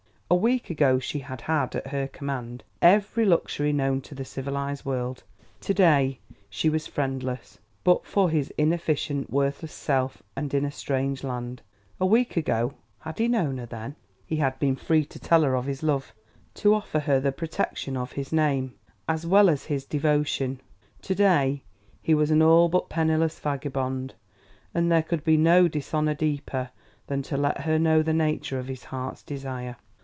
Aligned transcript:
A 0.29 0.33
week 0.33 0.69
ago 0.69 0.97
she 0.97 1.19
had 1.19 1.41
had 1.41 1.75
at 1.75 1.87
her 1.87 2.07
command 2.07 2.63
every 2.81 3.25
luxury 3.25 3.73
known 3.73 3.99
to 4.03 4.15
the 4.15 4.23
civilized 4.23 4.85
world; 4.85 5.23
to 5.59 5.73
day 5.73 6.19
she 6.49 6.69
was 6.69 6.87
friendless, 6.87 7.59
but 7.83 8.05
for 8.05 8.29
his 8.29 8.49
inefficient, 8.57 9.29
worthless 9.29 9.73
self, 9.73 10.23
and 10.37 10.53
in 10.53 10.63
a 10.63 10.71
strange 10.71 11.25
land. 11.25 11.61
A 11.99 12.05
week 12.05 12.37
ago, 12.37 12.75
had 12.99 13.19
he 13.19 13.27
known 13.27 13.57
her 13.57 13.65
then, 13.65 13.97
he 14.25 14.37
had 14.37 14.57
been 14.57 14.77
free 14.77 15.03
to 15.03 15.19
tell 15.19 15.41
her 15.41 15.53
of 15.53 15.65
his 15.65 15.83
love, 15.83 16.13
to 16.53 16.73
offer 16.73 17.01
her 17.01 17.19
the 17.19 17.33
protection 17.33 17.97
of 17.97 18.13
his 18.13 18.31
name 18.31 18.73
as 19.09 19.27
well 19.27 19.49
as 19.49 19.65
his 19.65 19.83
devotion; 19.83 20.61
to 21.01 21.13
day 21.13 21.61
he 22.01 22.13
was 22.15 22.31
an 22.31 22.41
all 22.41 22.69
but 22.69 22.87
penniless 22.87 23.37
vagabond, 23.37 24.13
and 24.73 24.89
there 24.89 25.03
could 25.03 25.25
be 25.25 25.35
no 25.35 25.67
dishonor 25.67 26.13
deeper 26.15 26.69
than 27.07 27.21
to 27.21 27.35
let 27.35 27.63
her 27.63 27.77
know 27.77 28.01
the 28.01 28.13
nature 28.13 28.57
of 28.57 28.67
his 28.69 28.85
heart's 28.85 29.23
desire. 29.23 29.75